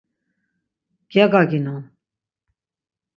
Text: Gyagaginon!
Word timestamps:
Gyagaginon! 1.11 1.83